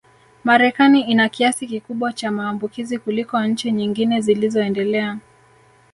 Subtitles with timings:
[0.43, 5.17] Marekani ina kiasi kikubwa cha maambukizi kuliko nchi nyingine zilizoendelea